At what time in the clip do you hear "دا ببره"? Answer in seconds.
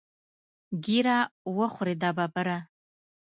2.01-2.57